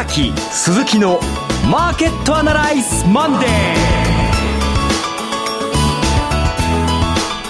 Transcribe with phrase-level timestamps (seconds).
[0.00, 1.20] 崎鈴木の
[1.70, 3.50] マーケットアナライズマンデー。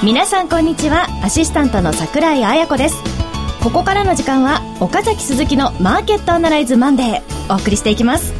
[0.03, 1.07] 皆さんこんにちは。
[1.23, 2.97] アシスタントの桜井彩子です。
[3.63, 7.23] ここからの時間は岡崎鈴木のマーケットアナライズマンデー。
[7.55, 8.35] お送りしていきます。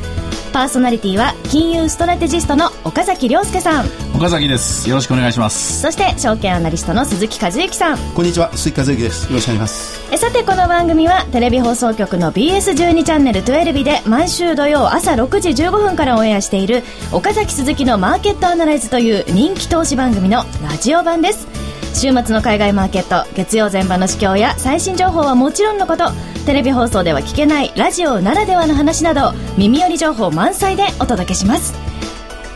[0.53, 3.85] パーソナリティは金融ストラテジストの岡崎亮介さん。
[4.21, 4.87] 岡崎です。
[4.87, 5.81] よろしくお願いします。
[5.81, 7.99] そして証券アナリストの鈴木和之さん。
[8.15, 8.55] こんにちは。
[8.55, 9.27] 鈴木和之です。
[9.29, 10.13] よろしくお願いします。
[10.13, 16.83] えさてこの番組はテレビ放送局の BS12 チャンネル12で毎週土曜朝6時15分からオンエアしている
[17.13, 21.49] 岡崎鈴木のマーケットアナライズという人気投資番組のラジオ版です。
[21.95, 26.11] 週末の海外マーケット月曜前場の市況や最新情報はもちろんのこと
[26.45, 31.90] テレビ放送では聞けないラジオならではの話など耳寄り情報満載でお届けします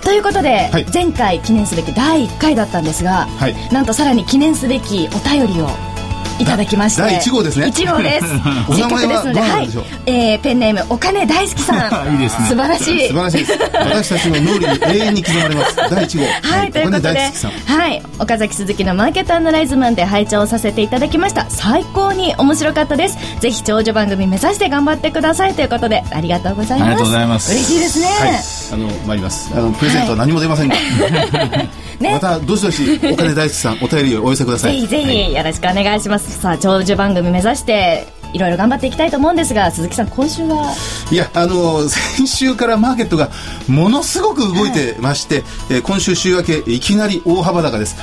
[0.05, 5.94] ということで、はい、前回記念すべき第1回だったんですが、はい、なんとさらに記念すべきお便りを
[6.39, 7.03] いただきまして。
[7.03, 7.67] 第1号ですね。
[7.67, 8.27] 1号です。
[8.75, 9.69] せっかくですのではい、
[10.07, 12.13] えー、ペンネームお金大好きさん。
[12.15, 12.49] いいですね。
[12.49, 13.09] 素晴らしい。
[13.09, 13.59] 素晴らしいです。
[13.73, 15.77] 私たちの脳裏に永遠に刻まれます。
[15.77, 16.25] 第1号
[16.57, 17.33] はい、ということで
[17.67, 18.03] はい。
[18.19, 21.47] 岡崎鈴木のマーケットアナライズマンで拝聴させていただきました。
[21.49, 23.19] 最高に面白かったです。
[23.41, 26.89] ぜひ長寿番組目指して頑張ってくださいということでありがとうございます。
[26.89, 27.53] ありがとうございます。
[27.53, 28.31] 嬉しいですね、はい、
[28.73, 29.51] あの参ります。
[29.55, 30.81] あのプレゼントは何も出ませんが、は
[32.01, 34.87] いね、またどしどしお金大好きさんお便りをお寄せください。
[34.87, 40.75] ぜひぜひよろしくお願いします、さあ長寿番組目指していろいろ頑張っていきたいと思うんですが鈴木さん今週は？
[41.11, 43.31] いやあの先週からマーケットが
[43.69, 47.97] ものすごく動いてまして、はい、えー、今週週明けいきなり大幅高です。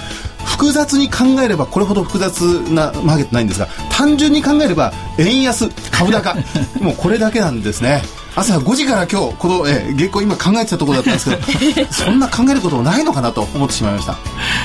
[0.46, 6.36] 複雑に考えればこれほど複雑なマーケットないんですが単純に考えれば円安株高。
[6.82, 8.02] もうこれだけなんですね
[8.36, 14.18] 朝5時から今日この、えー、月光今考えてたところだったんですけど そんな考えることもないのかなと思ってしまいました。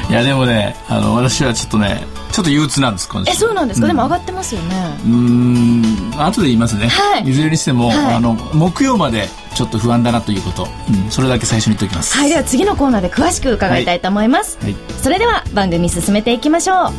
[0.09, 4.98] いやでもねあの私はちょっとねちょっと憂鬱なんですえそうなんですか、うん、でも上がってますよね。
[5.05, 12.16] うん後で言いますね、はい、いずれにしても、はい、あの木曜までちょっと不安だなということ、うん、それだけ最初に言っておきます。
[12.16, 16.93] はいでは次のコーナーで詳しく伺いたいと思います、はい、それでは番組進めていきましょう。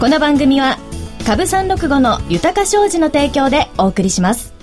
[0.00, 0.78] この番組は
[1.26, 4.53] 株365の豊か商事の提供でお送りします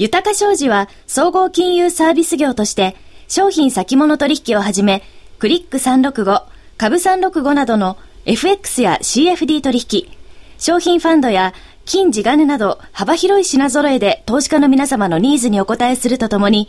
[0.00, 2.96] 豊か商事は総合金融サービス業として
[3.28, 5.02] 商品先物取引をはじめ
[5.38, 6.42] クリック365、
[6.78, 10.08] 株365などの FX や CFD 取引、
[10.56, 11.52] 商品ファンドや
[11.84, 16.68] 金地金など幅広い品揃えで投資家の皆様のニーズにお応えするとともに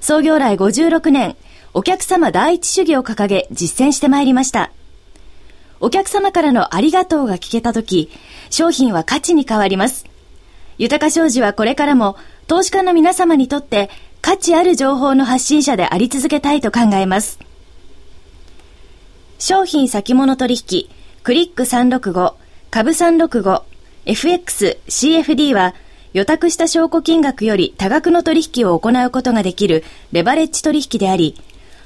[0.00, 1.34] 創業来56年
[1.72, 4.70] お客様第一主義を掲げ実践してまいりました。
[5.80, 8.10] お客様からのありがとうが聞けたとき、
[8.50, 10.04] 商品は価値に変わります。
[10.78, 13.90] 豊か商事はこれからも投資家の皆様にとって
[14.22, 17.38] 価値ある情報の発信者であり続けたいと考えます。
[19.38, 20.88] 商品先物取引、
[21.22, 22.34] クリック365、
[22.70, 23.62] 株365、
[24.06, 25.74] FX、CFD は
[26.12, 31.34] 予託した証拠金額より多額の取引を行うことができるレバレッジ取引であり、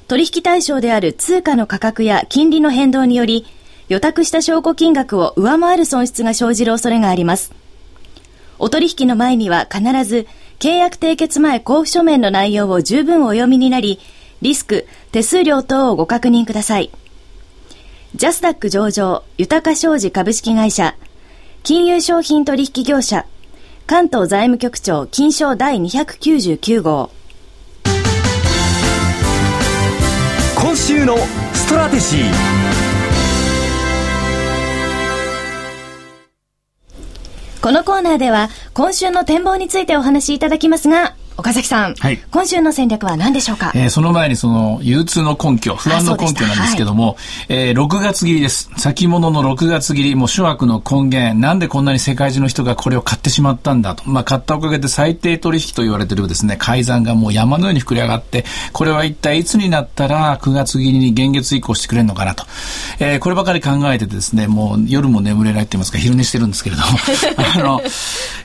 [0.07, 3.45] 取引対象である通貨の価格や金利の変動により、
[3.89, 7.51] 予託した証拠金額を上回る損失が生じる恐れがあります。
[8.57, 10.27] お取引の前には必ず
[10.61, 13.99] 契約締結前交付書面の内容を十分お読みになり、
[14.43, 16.91] リスク、手数料等をご確認ください。
[18.13, 20.95] ジャスダック上場、豊か商事株式会社、
[21.63, 23.25] 金融商品取引業者、
[23.87, 27.09] 関東財務局長金賞第299号。
[30.61, 31.17] 今週の
[31.53, 32.90] ストラテジー。
[37.61, 47.17] このコーナーでは今週の展望についてお話しいただきますが、岡崎さん、はい、今週の戦略は何でしょうか、えー、その前にその憂鬱の根拠、不安の根拠なんですけども、はい、
[47.49, 48.69] えー、6月切りです。
[48.77, 54.09] 先物の6月切り、もう諸悪の根源、なんでこんなに世界中の人がこれを買ってしまったんだと。
[54.09, 62.45] まあ、買ったおかげで最低取引と言われてるですね、改ざんがもう山のように膨れ上がって、これは一体いつになったら9月切りに現月移行してくれるのかなと。
[62.99, 66.87] えー、こればかり考えててですね、もう夜も眠れないって言いますか、昼寝してるんですけれども、
[67.55, 67.81] あの、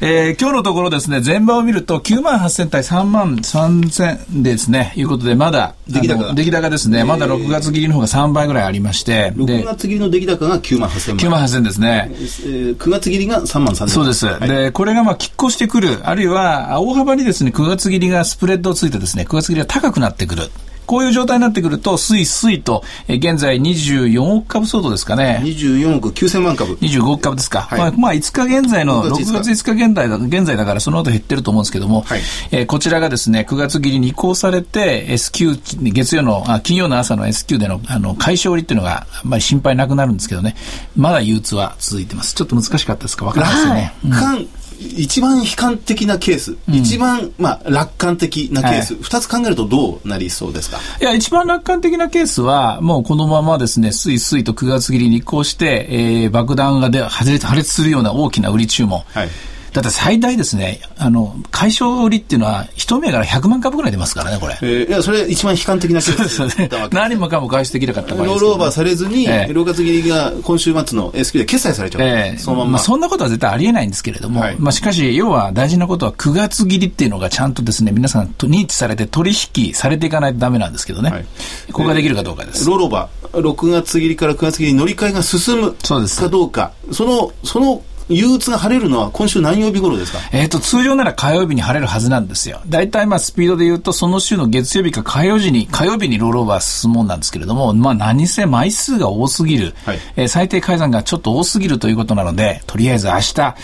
[0.00, 11.16] えー、今日のところですね、前場を見ると9万8000対3万3000ですね、いうことで、まだ、出来高出来高ですね、まだ6月切りの方が3倍ぐらいありまして、6月切りの出来高が9万8000万。
[11.18, 12.08] 9万8000ですね。
[12.10, 14.26] えー、9月切りが3万3000そうです。
[14.26, 20.50] はい、で、これがまあ、拮抗してくる、あるいは、大幅にですね、9月切りがスプレッドをついてですね、9月切りが高くなってくる。
[20.86, 25.40] こういう状態になってくると、スイスイと、えー、現在24億株相当ですかね。
[25.44, 26.74] 24億9000万株。
[26.74, 27.62] 25億株ですか。
[27.62, 32.20] はい、まあ、まあ、5日現在の、6月5日現在だ現在だからその後減ってると思うんですけども、はい、
[32.52, 40.56] えー、こちらがですね、9月切りに移行されて、S q 月曜の、あ金曜の朝の S q での、あの、解消売りっていうのが、あんまり心配なくなるんですけどね、
[40.96, 42.34] まだ憂鬱は続いてます。
[42.34, 43.24] ちょっと難しかったですか？
[43.24, 43.94] わからないですよね。
[44.10, 50.78] はいうん一番悲観的なケース、うん、一番、まあ、楽観的なケース、二、はい、つ考えるとどうなりそうですか？
[51.00, 57.24] いや、一番楽観的なケースは、もうこのままですね、すいすいと9月切りに移行して、えー、爆弾がで破
[57.54, 59.00] 裂するような大きな売り注文。
[59.12, 59.28] はい
[59.76, 64.56] だって最大ですね、あの、解消売りっていうのは、一銘柄100万株ぐらい出ますからね、これ。
[64.62, 66.70] えー、いや、それ一番悲観的なケースですね。
[66.92, 72.02] 何もかも回収できなかった場合ロールオーバーされずに、えー、6月切りが今週末の S q で決済されちゃう。
[72.02, 72.70] えー、そのまま。
[72.70, 81.10] まあ、そんなことは絶対ありえないんですけれども、はい、まあ、しかし、要は大事なことは9月切りっていうのがちゃんとですね、皆さんと認知されて取引されていかないとダメなんですけどね。
[81.10, 81.26] はい、
[81.70, 82.64] ここができるかどうかです。
[82.66, 90.18] ロールオーバー、6月切りから9月切りに乗り換えが進むかどうか、その、その憂鬱が晴れるのは今週何曜日頃ですか？
[90.32, 92.60] えっ、と、通常なら火曜日に晴れるはずなんですよ。
[92.68, 103.54] 大体まあスピードで言うと、その週の月曜日か火曜日に、火曜日にロールオーバー進むもんなんですけれども、まあ何せ枚数が多すぎる、はい、えー、最低改ざんがちょっと多すぎるということなので、とりあえず明日、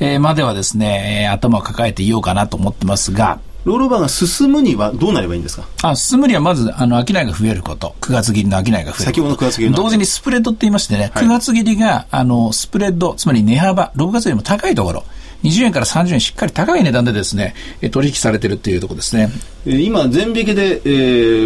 [0.00, 5.66] えー、まではですね、えー、頭を抱えていようかなと思ってますが、ロールオーバーが進むにはどうなればいいんですか？
[5.82, 7.96] あ進むにはまず、あの、商いが増えること。
[8.00, 9.02] 9月切りの商いが増えること。
[9.02, 9.76] 先ほどの9月切りの。
[9.76, 15.04] 同時にスプレッドって言いましてね、はい、9月切りが、あの、スプレッド、つまり値幅、6月よりも高いところ。
[15.42, 17.54] 20円から30円しっかり高い値段でですね、
[17.90, 19.30] 取引されてるっていうところですね。
[19.66, 20.88] 今、全引けで、え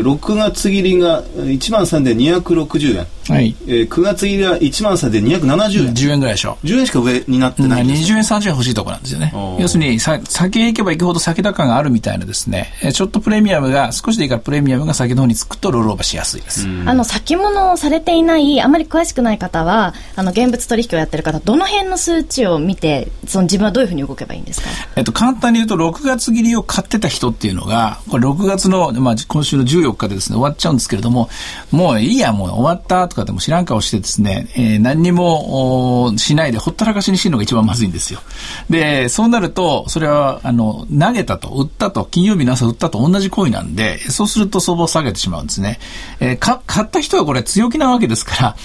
[0.00, 3.06] ー、6月切りが1万3260円。
[3.28, 3.54] はい。
[3.66, 5.94] えー、9月入りは1万3270円。
[5.94, 6.58] 10円ぐらいでしょ。
[6.64, 9.32] 10円しか上になってないんです、うん、20円、30円欲しいところなんですよね。
[9.58, 16.66] 要するに、さ先へ行けば行くほど先高があるみたいなですね、ちょっとプレミアムが、少しでいいからプレミアムが先の方につくとロールオーバーしやすいです。
[16.86, 24.68] あの、先物をされていない、あまり詳しくない方は、あの、現物取引をやってる方、どの辺の数値を見て、その自分はどういうふうに動けばいいんですか？
[24.96, 31.30] えっと、簡単に言うと、6月切りを買ってた人っていうのが、これ6月の、まあ、今週の14日でですね、終わっちゃうんですけれども、
[31.70, 38.20] もういいや、もう終わったとかでも知らん顔してですね、えー、何にもしないでほったらかしにしてるのが一番まずいんですよ。
[38.68, 45.78] で、そうなると、それは、あの、投げたと、売ったと、金曜日の朝売ったと同じ行為なんで、そうすると相場を下げてしまうんですね。
[46.18, 48.56] えー、か、買った人はこれ強気なわけですから、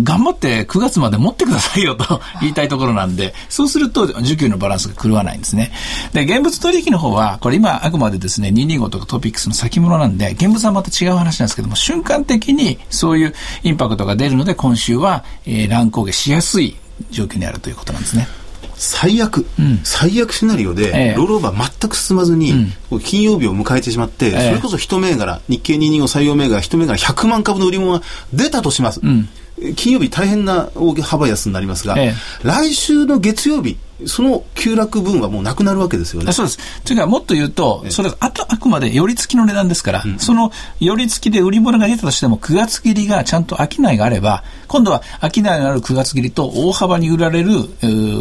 [0.00, 5.72] 頑張って9月まで持ってくださいよと 言いたいところなんで、そうすると需給のバランスが狂わないんですね。
[6.12, 13.34] で、現物取引の方は、これ今あくまでですね、225とかトピックスの先物なんで、現物はまた違う話なんですけども、瞬間的にそういう
[13.64, 16.76] インパクトが出るので、今週は、えー、乱高下しやすい
[17.10, 18.28] 状況にあるということなんですね。
[18.76, 22.52] 最悪、うん、最悪シナリオで、ええ、ロールオーバー全く進まずに、
[22.90, 28.02] うん、金曜日を迎えてしまって、え、それこそ一銘柄、日経225採用銘柄、一銘柄100万株の売り物が
[28.32, 29.00] 出たとします。
[29.02, 29.28] うん。
[29.76, 36.32] 金曜日大変な大幅安になりますが、ええ、来週の月曜日、その急落分はもうなくなるわけですよね。
[36.32, 36.82] そうです。
[36.84, 47.50] というか、もっと言うと、それあとあくまで寄り付きの値段ですから、うん、その寄り付きで売り物が出たとしても、9月切りがちゃんと商いがあれば、今度は商いのある9月切りと大幅に売られる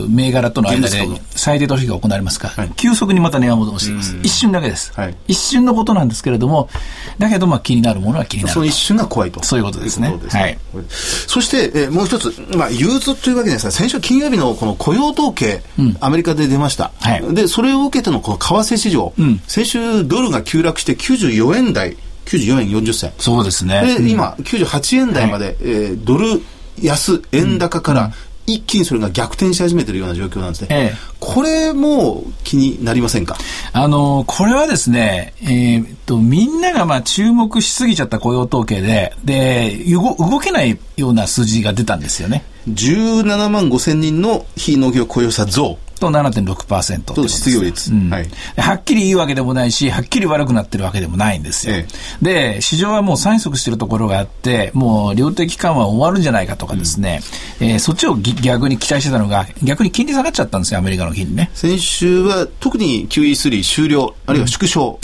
[0.10, 4.18] 銘柄との間で最低取引が行われますから、はい、急速にまた値が戻しています。
[4.24, 6.70] 一瞬だけです、はい、一瞬のことなんですけれども、
[7.18, 8.54] だけどまあ気になるものは気になる。
[8.54, 9.44] その一瞬が怖いと。
[9.44, 10.14] そういうことですね。
[10.30, 10.58] すねはい。
[10.90, 16.92] そして、えー、もう一つ、まあ、憂鬱というわけですが、先週金曜日のこの雇用統計、うん、アメリカで出ました。
[17.00, 23.14] はい、で、それを受けてのこの為替市場、うん、先週ドルが急落して94円台、94円40銭。
[23.18, 23.98] そうですね。
[24.00, 26.42] で、今、98円台まで、はい、えー、ドル
[26.82, 28.12] 安、円高から、
[28.48, 30.68] 一気にそれが逆転し始めているような状況なんですね。
[30.72, 33.38] ええ、これも気になりませんか？
[33.74, 42.44] あの、これはですね、えー、っと、みんながまあ注目しすぎちゃった雇用統計で、で、動けないような数字が出たんですよね。
[42.70, 45.78] 17万5千人の非農業雇用者増。
[46.02, 51.76] と7.6%と失業率、うん、はい、はっきりいいわけでもないし、はっきり悪くなってるわけでもないんですよ。
[51.76, 51.88] え
[52.22, 57.22] え、で、市場はもう催促してるところがあって、もう量的緩和終わるんじゃないかとかですね、
[57.62, 61.52] うん、えー、そっちを逆に期待してたのが、逆に金利下がっちゃったんですよ、アメリカの金利ね。
[61.54, 65.00] 先週は特に QE3 終了、あるいは縮小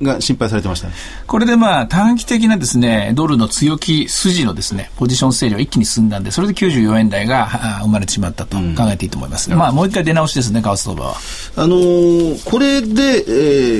[0.00, 0.94] が心配されてました、ね。
[1.20, 7.46] うん、これでまあ短期的なですね、ドルの強気筋のですね、ポジション整理は一気に進んだんで、それで94円台が
[7.82, 9.50] 生まれてしまったと考えていいと思います。
[9.50, 11.16] まあもう一回出直しですね、為替相場は。
[11.56, 13.30] あのー、これで、え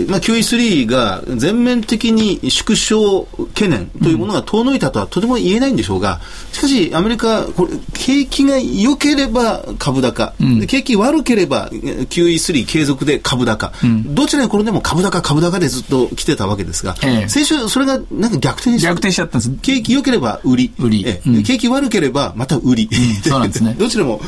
[0.03, 3.25] ー、まあ、QE3 が全面的に縮小
[3.55, 6.21] 懸念というものが遠のいたとはとても言えないんでしょうが、
[6.53, 19.51] しかし、アメリカ、これ、景気が良ければ株高、うん、景気悪ければ QE3 継続で株高、うん、どちらに転んでも株高、株高でずっと来てたわけですが、ええ、先週、それがなんか逆転し逆転しちゃったんです。
[19.63, 21.05] 景気良ければ売り、売り。
[21.07, 22.91] ええ、うん、景気悪ければまた売り、
[23.23, 23.77] そうなんですね。
[23.79, 24.21] どちらも、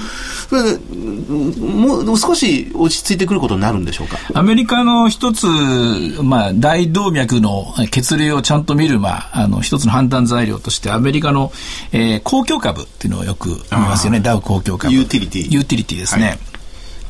[1.59, 4.19] もう少し落ち着いてくることになるんでしょうか？
[4.35, 5.47] アメリカの一つ、
[6.23, 11.50] まあ、大動脈の血流をちゃんと見る、まあ、あの、一つの判断材料として、アメリカの、
[11.93, 14.93] えー、公共株っていうのをよく見ますよね、ダウ公共株。
[14.95, 15.49] ユーティリティ。
[15.50, 16.27] ユーティリティですね。
[16.27, 16.39] はい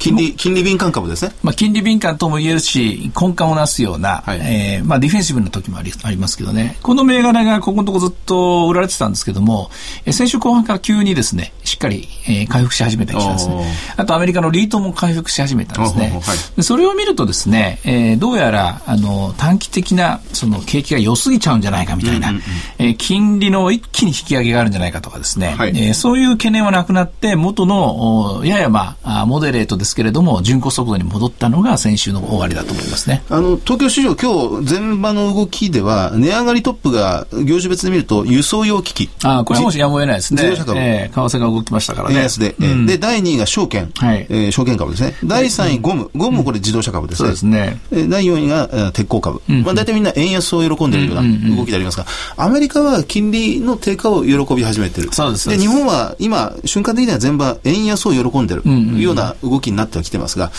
[0.00, 1.32] 金利、金利敏感株ですね。
[1.42, 6.78] まあ、金利敏感とも言えるし、根幹をなすような、はい、えー、まあ、ディフェンシブな時もありありますけどね。
[6.82, 9.70] この銘柄がここのとこずっと売られてたんですけども、
[10.06, 13.72] えー、先週後半から急にですね、しっかり、えー、回復し始めたりしたんですね。
[13.96, 16.18] あとアメリカのリートも回復し始めたんですね。
[16.22, 22.46] はい、それを見るとですね、えー、どうやら、あの、短期的な、その、景気が良すぎちゃうんじゃないかみたいな、うんうんうん、
[22.78, 33.22] えー、金利の一気に引き上げがあるんじゃないかとかですね、はい、えー、そういう懸念はなくなって、元の、ややまあ、モデレートですけれども、巡航速度に戻ったのが先週の終わりだと思いますね。
[33.28, 39.10] あの、東京市場、今日、前場の動きでは、値上がりトップが、業種別で見ると、輸送用機器。
[39.22, 40.42] あこれはもしやむを得ないですね。
[40.42, 40.78] 自動車株。
[40.78, 42.20] えー、為替が動きましたからね。
[42.20, 42.54] 安で。
[42.58, 43.90] うん、で、第2位が証券。
[43.96, 44.26] はい。
[44.28, 45.14] えー、証券株ですね。
[45.24, 46.10] 第3位、ゴム。
[46.14, 47.28] ゴムもこれ自動車株ですね。
[47.28, 47.80] そうですね。
[48.08, 49.42] 第4位が鉄鋼株。
[49.48, 52.06] うん、まあ、大体みんな円安を喜んでいるような動きでありますが、
[52.36, 55.12] アメリカは金利の低下を喜び始めている。
[55.12, 55.48] そうです。
[55.48, 60.50] で、日本は今、瞬間的には全場円安を喜んでいるような動きになってはきてますが、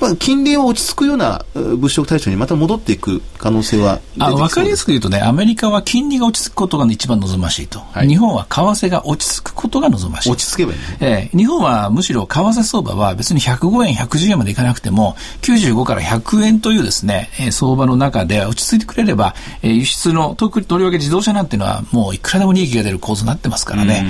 [0.00, 10.30] まあ、金利は落ち着くような物色対象にまた戻っていく可能性はあ分かりやすく言うとね、アメリカは金利が落ち着くことが一番望ましいと、はい、日本は為替が落ち着くことが望ましい。
[10.30, 24.06] 落ち着けばいい、ね、えー、日本はむしろ為替相場は別に105円、110円までいかなくても、95から100円というですね、えー、相場の中で落ち着いてくれれば、えー、輸出の、特にとりわけ自動車なんていうのはもういくらでも利益が出る構図になってますからね。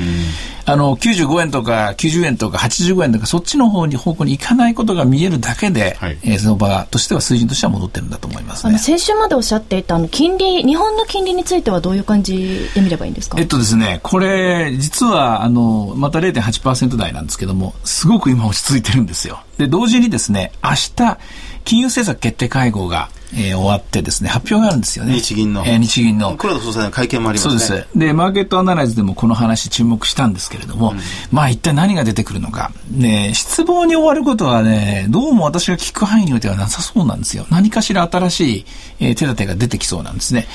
[0.66, 13.36] あの、95円とか90円とか85円とかそっちの方に方向に行かないことが見えるだけで、はい、えー、相場としては水準としては戻ってるんだと思います、ね、あの先週までおっしゃっていたあの金利、日本の金利についてはどういう感じで見ればいいんですか？
[13.38, 19.42] えっとですね、これ、実は、あの、また0.8%台なんですけども、すごく今落ち着いてるんですよ。
[19.58, 21.18] で、同時にですね、明日、
[21.64, 25.14] 金融政策決定会合が、えー、終わってですね、発表があるんですよね。
[25.14, 25.64] 日銀の。
[25.66, 26.36] えー、日銀の。
[26.36, 27.58] 黒田総裁の会見もありますね。
[27.58, 27.98] そうです。
[27.98, 30.98] で、マーケットアナライズでもこの話注目したんですけれども、うん、
[31.32, 32.70] まあ一体何が出てくるのか。
[32.90, 37.46] ね、失望に終わることはね、どうも私が聞く範囲においてはなさそうなんですよ。
[37.50, 38.66] 何かしら新しい、
[39.00, 40.46] えー、手立てが出てきそうなんですね。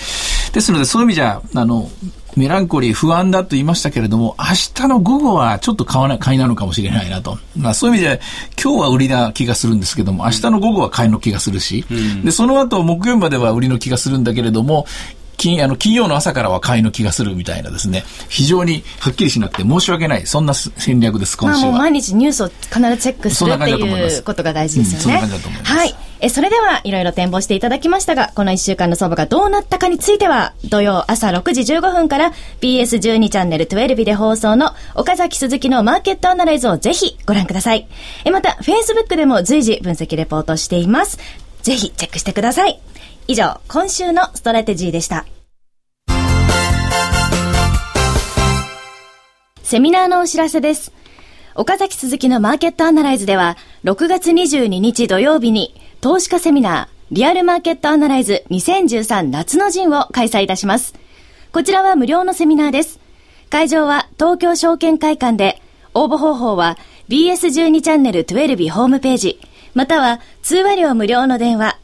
[0.53, 1.89] ですので、そういう意味じゃ、あの、
[2.39, 7.37] メランコリー不安だと言いましたけれども、明日の午後はちょっと買わな買いなのかもしれないなと。
[7.57, 8.21] まあそういう意味で、
[8.61, 14.87] 今日は売りな気がするんですけども、明日の午後は買いの気がするし、うん、で、その後木曜日までは売りの気がするんだけれども、
[15.35, 21.71] 金、あの、金曜の朝からは買いの気がするみたいなですね、非常にはっきりしなくて申し訳ない、そんな戦略です、今週は。
[21.71, 25.03] まあ、毎日ニュースを必ずチェックするっていうことが大事ですよね。
[25.03, 25.73] そんな感じだと思います。
[25.73, 26.08] はい。
[26.21, 37.87] え、それでは、いろいろ展望していただきましたが、この1週間の相場がどうなったかについては、土曜朝6時15分から BS12 チャンネル12で放送の岡崎鈴木のマーケットアナライズをぜひご覧ください。
[38.25, 41.19] え、また、Facebook でも随時分析レポートしています。
[41.61, 42.79] ぜひチェックしてください。
[43.27, 45.25] 以上、今週のストラテジーでした。
[49.63, 50.91] セミナーのお知らせです。
[51.55, 60.93] 岡崎鈴木のマーケットアナライズでは、6月22日土曜日に、投資家セミナー、リアルマーケットアナライズ2013夏の陣を開催いたします。
[61.51, 63.01] こちらは無料のセミナーです。
[63.49, 65.61] 会場は東京証券会館で、
[65.93, 66.77] 応募方法は
[67.09, 69.41] BS12 チャンネル12ホームページ、
[69.73, 71.77] または通話料無料の電話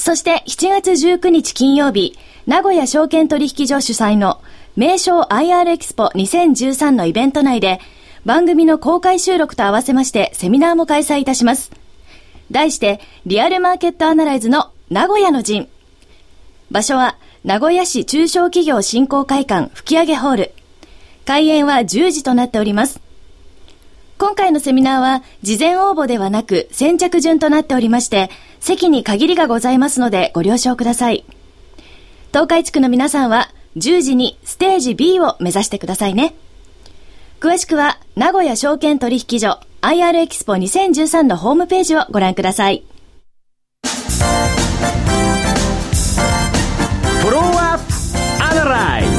[0.00, 2.16] そして7月19日金曜日、
[2.46, 4.40] 名古屋証券取引所主催の
[4.74, 7.80] 名称 IR エキスポ2013のイベント内で
[8.24, 11.70] 番組の公開収録と合わせましてセミナーも開催いたします。
[12.50, 15.68] 題してリアルマーケットアナライズの名古屋の陣。
[16.70, 20.52] 場所は名古屋市中小企業振興会館吹上ホール。
[21.26, 23.02] 開演は10時となっております。
[24.20, 28.28] 今回のセミナーは、事前応募ではなく先着順となっておりまして、
[28.60, 31.24] 席に限りがございますのでご了承ください。
[32.28, 33.48] 東海地区の皆さんは、
[33.78, 36.34] 10時にステージ B を目指してくださいね。
[37.40, 42.84] 詳しくは、名古屋証券取引所 IR エキスポ2013のホームページをご覧ください。
[43.82, 47.42] フォロー
[47.74, 49.09] アップアナライ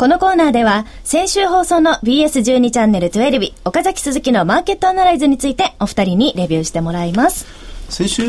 [0.00, 7.46] このコーナーでは、先週放送の BS12 チャンネル12日、岡崎鈴木のマーケットアナライズについてお二人にレビューしてもらいます。
[7.90, 8.22] 先週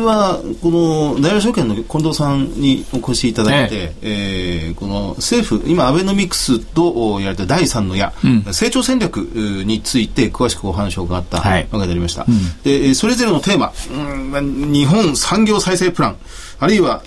[0.00, 4.66] は、この大和証券の近藤さんにお越しいただいて、ええ。
[4.66, 12.22] えー、この政府、今、アベノミクスとやられた第三の矢、うん、成長戦略について詳しくお話を伺ったわけでありました。
[12.22, 13.72] はいうん、で、それぞれのテーマ、
[14.34, 16.16] うん、日本産業再生プラン、
[16.62, 17.02] あるいは、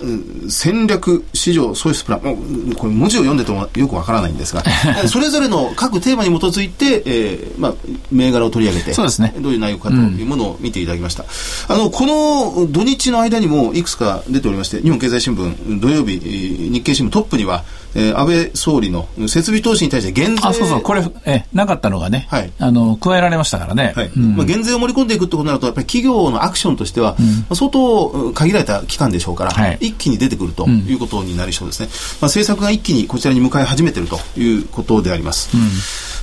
[0.50, 4.62] 戦略市場創出プラン、これ文字を読んでてもよくわからないんですが、
[5.08, 7.74] それぞれの各テーマに基づいて、えーまあ、
[8.12, 11.24] 銘柄を取り上げて、そうですね、どういう内容かというものを見ていただきました。
[11.70, 17.64] うん、あの、この土日の間にもいくつか出ておりまして、日本経済新聞、土曜日、日経新聞トップには、
[17.96, 24.10] えー、安倍総理の設備投資に対して減税あそうそうこれえなかったのがね、はい、あの加えられましたからね、はい。
[24.14, 27.16] うん、まあ、減税を盛り込んでいくってことになるとやっぱり企業のアクションとしては、
[27.48, 35.56] うん、相当限られた期間でしょうから、はい、一気に出てくるということになりそうですね、まあ、政策が一気にこちらに向かい始めているということであります。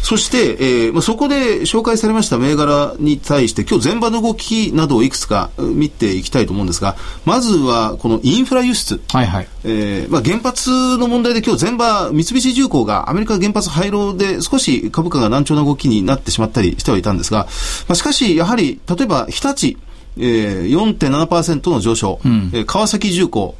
[0.03, 9.01] そして、えーまあ、そこで紹介されました銘柄に対して、今日前場の動きなどをいくつか見ていきたいと思うんですが、まずはこのインフラ輸出。
[9.07, 9.47] はいはい。
[9.63, 17.45] えー、まあ、原発の問題で今日前場、三菱重工がアメリカ原発廃炉で少し株価が難聴な動きになってしまったりしてはいたんですが、
[17.87, 19.77] まあ、しかし、やはり、例えば日立、
[20.17, 23.55] えー、4.7%の上昇、うん、えー、川崎重工、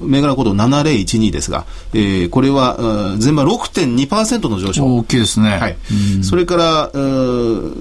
[0.00, 2.76] 銘柄コード7012ですが、えー、これは
[3.22, 4.84] 前場6.2%の上昇。
[4.84, 5.58] 大きいですね。
[5.58, 5.76] はい。
[6.22, 6.90] それから、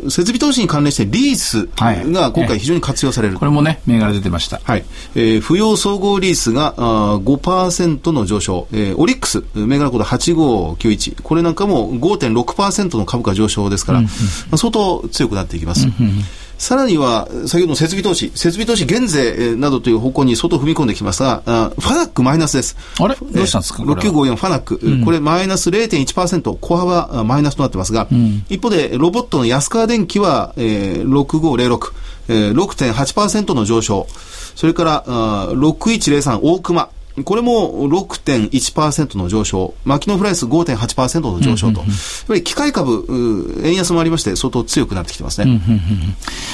[0.09, 3.35] 設備投資に関連してリースが今回非常に活用される。
[3.35, 4.61] はい、これもね、銘柄出てました。
[4.63, 4.85] はい。
[5.15, 14.15] えー、不要総合リースがあ5%の上昇、えー、オリックス、銘柄コード8591、これなんかも5.6%の株価上昇ですから、うんうん、ま
[14.53, 15.87] あ、相当強くなっていきます。
[15.87, 16.23] うんうん
[16.57, 22.77] さらには、先ほどの設備投資、設備投資減税などという方向に相当踏み込んできますが、あファナックマイナスです。
[22.99, 23.15] あれ？
[23.15, 31.93] どうしたんですか ?6954 ファナック、うん、これマイナス0.1%、小幅マイナスとなってますが、うん、一方でロボットの安川電機は、えー、6506、
[32.29, 34.07] えー、6.8%の上昇。
[34.55, 36.89] それから、あ6103大熊、
[37.23, 41.87] これも6.1%の上昇、マキノフライス5.8%の上昇と、やっ
[42.27, 45.61] ぱり機械株、円安もありまして、相当強くなってきてますね。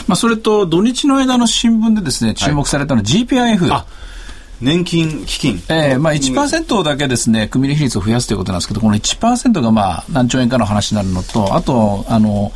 [0.07, 3.69] まあ、それと、土日の間の新聞でですね、注目されたのは GPIF。
[3.69, 4.09] はい
[4.61, 5.63] 年金基金。
[5.69, 12.51] ええー、まあ1%だけですね、組み比率を増やすということなんですけど、この1%がまあ何兆円かの話になるのと、あと、あの、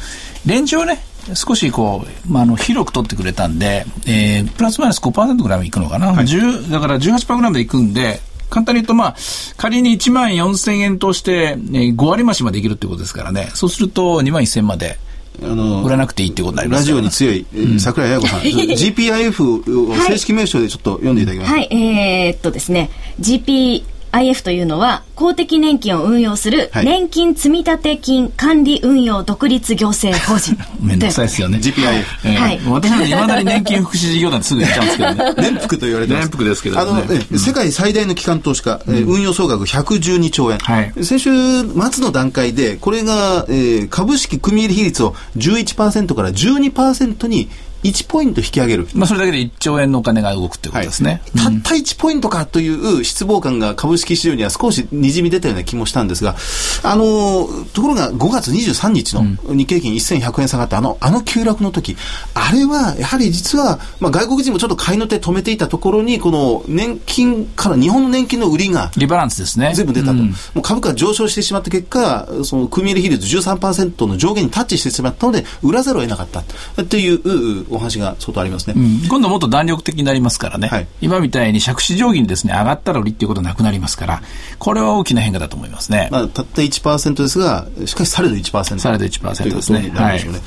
[0.45, 1.01] レンジをね、
[1.33, 9.15] 少しこう、まあ、あの広く取ってくれたんで、えー、プラスマイナス5%ぐらいはいくのかな、はい、だから18%ぐらいまでいくんで、簡単に言うと、まあ、
[9.57, 14.99] 仮に1万4000円として、ね、5割増しまでいけるってことですからね、そうすると2万1000まで。
[15.41, 21.51] あの売らなくていいってことになります、ラジオに強い、うん、桜井彩子さん、 GPIF を正式名称でちょっと読んでいただきます。
[21.51, 21.87] はい、はい、
[22.27, 30.57] えー、っとですね、GP IF というのは公的年金を運用する年金積立金管理運用独立行政法人。
[30.79, 31.57] めんどくさいですよね。
[31.57, 32.03] GPIF。
[32.25, 32.59] えー、はい。
[32.67, 35.33] 私はいまだに年金福祉事業団すぐ言っちゃうんですけどね。
[35.41, 36.27] 年福と言われてます。
[36.27, 40.59] 年福ですけど、ね、あの、ね、世界最大の機関投資家、うん、運用総額112兆円。
[40.59, 40.93] はい。
[41.03, 47.49] 先週末の段階で、これが、えー、株式組入比率を11%から12%に
[47.83, 48.87] 1ポイント引き上げる。
[48.95, 51.21] まあ、それだけで1兆円のお金が動くっていうことですね。
[51.35, 56.35] はい、たった1ポイントかという失望感が株式市場には少しにじみ出たような気もしたんですが、
[56.83, 61.95] あの、ところが5月23日の日経平均1100円下がったあの、あの急落の時、
[62.33, 69.73] あれはやはり実は、まあ、外国人もちょっと買いの手止めていたところに、この年金から日本の年金の売りが、リバランスですね。
[69.75, 70.13] 全部出たと。
[70.13, 76.43] うん、もう株価上昇してしまった結果、その組入比率13%の上限にタッチしてしまったので、売らざるを得なかった
[76.85, 84.21] というお話が相当ありますね、うん、今度もっと弾力的になりますからね、はい、今みたいに借子定規にですね上がったら売りっていうことなくなりますから
[84.59, 89.89] これは大きな変化だと思いますね、まあ、たった1%ですがしかしされど1%されど1%ですね。
[89.93, 90.39] はい、ま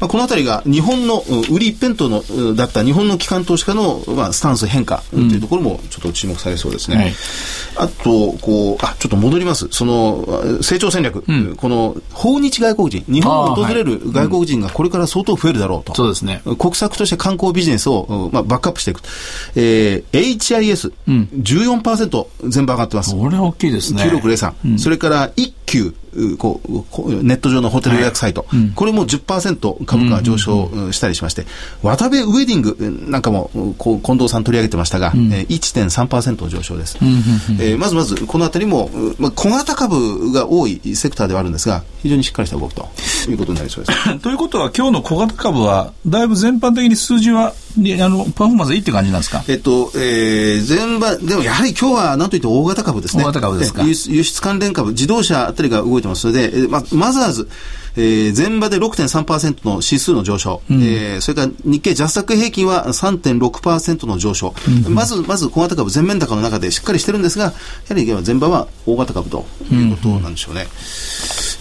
[0.00, 7.12] あ、このあたりが日本の売り一辺倒のだった日本の機関投資家の、まあ、スタンス変化というところもちょっと注目されそうですね、はい、
[7.76, 9.68] あとこうあちょっと戻ります。
[9.70, 13.04] その成長戦略、うん、この訪日外国人。
[13.08, 19.00] 日本を訪れる外国人がこれから相当増えるだろうと、そうですね国策として観光ビジネスを、まあ、バックアップしていく。
[19.56, 23.14] えー、HIS、うん、14%全部上がってます。
[23.14, 24.04] これ大きいですね。
[24.04, 24.52] 9603。
[24.64, 25.94] うん、それから一級、
[26.38, 31.46] こうネット上のホテル予約サイト、はいうん、これも10%株価が上昇したりしまして、
[31.82, 32.76] 渡部ウェディング
[33.08, 37.22] なんかもこう近藤さん取り上げてましたが、うん、えー、1.3%上昇です、うんうんうん、
[37.62, 42.88] えー、まずまずこのあたりも、まあ、小型株が多いセクターではあるんですが非常にしっかりした動きと
[43.28, 44.18] いうことになりそうです。
[44.18, 49.44] ということは今日の小型株はだいぶ全般的に数字はで、あの、パフォーマンスいいって感じなんですか？
[49.48, 53.22] えっと、えー、全場、でもやはり今日は何と言って大型株ですね。
[53.24, 53.82] 大型株ですか？
[53.84, 57.48] 輸出関連株、自動車あたりが動いてますので、えーま、マザーズ、
[57.96, 64.54] えー、前場で6.3%の指数の上昇、うん、えー、それから日経ジャスダック平均は3.6%の上昇、
[64.86, 67.50] うん、まず、まず小型株全面高の中でしっかりしてるんですが、や
[67.88, 70.62] はり前場は大型株ということなんでしょうね。
[70.62, 70.68] うん、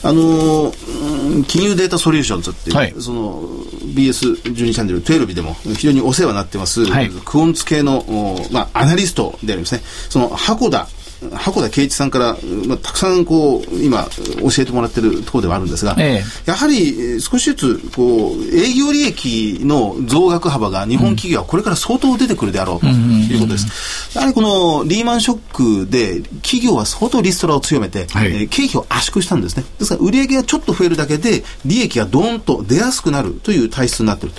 [0.02, 8.04] あのー、金融データソリューションズっていう、はい、その BS12 チャンネル12でも非常にお世話になってます、はい、クオンツ系の、
[8.52, 9.82] まあ、アナリストでありますね。
[10.10, 10.88] その箱田
[11.34, 14.08] 箱田圭一さんから、まあ、たくさんこう今
[14.42, 24.18] 教えてもらってるところではあるんですが、ええ、やはり少しずつこう営業利益の増額幅が日本企業はこれから相当出てくるであろうということです。
[24.18, 29.66] やはりこのリーマンショックで企業は相当リストラを強めて、はい、えー、経費を圧縮したんですね。
[29.78, 34.36] ですから売上がちょっと増えるだけで利益がドーンと出やすくなるという体質になっている。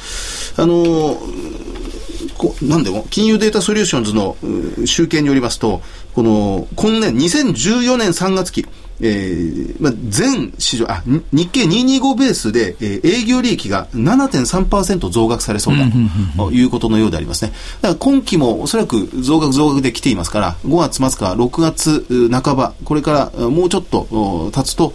[0.57, 1.60] あのー
[2.41, 4.35] こなんでも金融データソリューションズの
[4.87, 5.83] 集計によりますと、
[6.15, 8.67] この今年2014年3月期、
[9.03, 15.85] えーまあ、全市場、あ、日経225ベースで、えー、営業利益が7.3%増額されそうだ
[16.39, 17.53] ということのようでありますね。
[17.83, 24.95] だから今期もおそらく増額増額で来ていますから、5月末から6月半ば、これからもうちょっと経つと、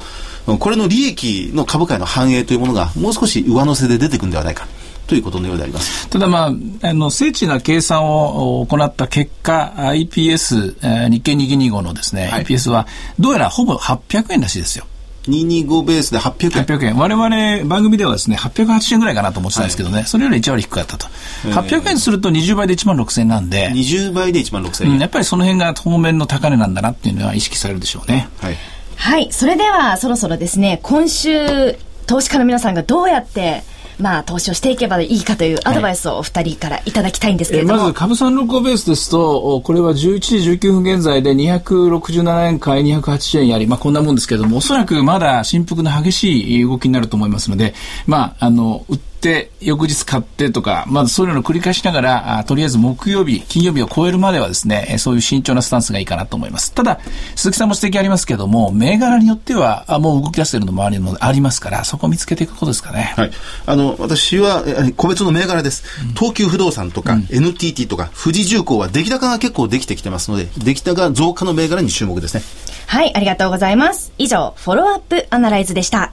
[0.60, 4.68] これの利益の株価への反映というものがもう少し上乗せで出てくるんではないか。
[5.08, 6.10] ということのようであります。
[6.10, 12.88] ただまあ、あの、精緻な計算を行った結果、IPS、えー、日経225のですね、はい、IPS は、
[13.20, 14.86] どうやらほぼ800円らしいですよ。
[15.28, 16.66] 225ベースで800円。
[16.66, 16.98] 800円。
[16.98, 21.08] 我々番組ではですね、880円ぐらいかなと思ってたんですけどね、はい、それより1割低かったと。
[21.44, 23.72] 800円すると20倍で1万6000円なんで。
[23.72, 28.30] 20倍で1万6000円、うん、やっぱりその辺が当面の高値なんだなっていうのは意識されるでしょうね。
[28.40, 28.58] はい。
[28.96, 29.28] はい。
[29.32, 33.64] それでは、そろそろですね、今週、投資家の皆さんがどうやって、
[34.00, 47.74] まあ、投資をしていけばいいかというアドバイスをお二人からいただきたいんですけれども、はい、まず株三六五ベースですとこれは11時19分現在で267円買い280円やり、まあ、こんなもんですけれどもおそらくまだ振幅の激しい動きになると思いますので、
[48.08, 49.15] まあ、あの売って
[49.62, 56.74] 翌日買ってとか、まずそういうのを繰り返しながら、あとりあえず木曜日、金曜日を超えるまではですね、そういう慎重なスタンスがいいかなと思います。
[56.74, 57.00] ただ、
[57.36, 63.14] 鈴木さんも指摘ありますけども、銘柄によっては、あもう動き出しているのもありありますから、そこを見つけていくことですかね。
[63.18, 63.32] はい。
[63.66, 64.64] あの、私は、
[64.96, 65.84] 個別の銘柄です。
[66.16, 72.44] 東急不動産とか、うん、NTT とか、富士重工は出来高が結構できてきてますので、出来高増加の銘柄に注目ですね。
[72.88, 74.12] はい、ありがとうございます。
[74.18, 76.12] 以上、フォローアップアナライズでした。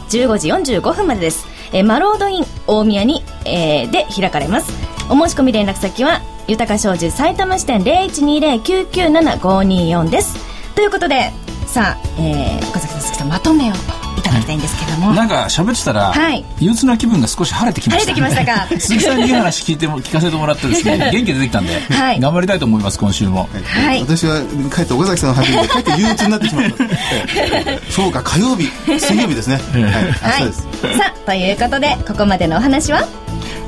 [0.10, 1.48] 15時45分までです。
[1.72, 4.72] えー、マロードイン大宮に、えー、で開かれます。
[5.10, 10.36] お申し込み連絡先は、豊か商事埼玉支店0120-997-524です。
[10.76, 11.32] ということで、
[11.72, 13.76] さあ、えー、岡崎さんまとめを
[14.18, 18.80] いただきたいんですけども、なんか喋ってたら、はい、憂鬱な気分が少し晴れてきました、ね、晴れてきましたか？
[18.82, 24.42] 鈴木さんにいい話聞いても聞かせてもらってですね 元気出てきたんで、はい、頑張りたいと思います今週も、はい、私は
[24.76, 26.74] 帰って岡崎さんの初めて帰って憂鬱になってしまった。
[27.92, 28.68] そうか火曜日
[29.00, 29.62] 水曜日ですね。
[29.72, 30.54] はい、はい、
[30.98, 33.06] さあということでここまでのお話は？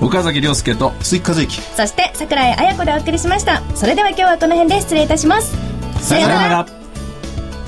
[0.01, 1.61] 岡崎亮介と鈴木和之。
[1.77, 3.61] そして櫻井彩子でお送りしました。
[3.75, 5.55] それでは今日はこの辺で失礼いたします。
[6.01, 6.65] さようなら